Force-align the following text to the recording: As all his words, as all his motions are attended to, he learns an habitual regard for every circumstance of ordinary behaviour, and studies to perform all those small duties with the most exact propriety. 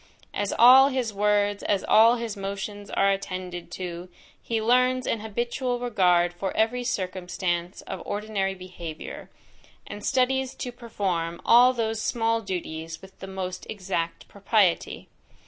As 0.33 0.51
all 0.57 0.87
his 0.87 1.13
words, 1.13 1.61
as 1.61 1.83
all 1.83 2.15
his 2.15 2.35
motions 2.35 2.89
are 2.89 3.11
attended 3.11 3.69
to, 3.73 4.09
he 4.41 4.59
learns 4.59 5.05
an 5.05 5.19
habitual 5.19 5.79
regard 5.79 6.33
for 6.33 6.51
every 6.57 6.83
circumstance 6.83 7.81
of 7.83 8.01
ordinary 8.03 8.55
behaviour, 8.55 9.29
and 9.85 10.03
studies 10.03 10.55
to 10.55 10.71
perform 10.71 11.39
all 11.45 11.71
those 11.71 12.01
small 12.01 12.41
duties 12.41 12.99
with 13.03 13.19
the 13.19 13.27
most 13.27 13.67
exact 13.69 14.27
propriety. 14.27 15.07